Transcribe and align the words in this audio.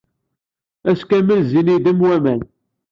Ass 0.89 1.01
kamel, 1.09 1.39
zzin-iyi-d 1.45 1.91
am 1.91 1.99
waman. 2.03 2.41